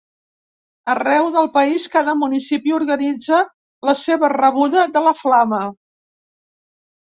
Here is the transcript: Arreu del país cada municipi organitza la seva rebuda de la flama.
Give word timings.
Arreu 0.93 1.27
del 1.35 1.49
país 1.57 1.85
cada 1.95 2.15
municipi 2.21 2.73
organitza 2.77 3.43
la 3.91 3.95
seva 4.05 4.31
rebuda 4.35 4.87
de 4.97 5.05
la 5.11 5.15
flama. 5.21 5.61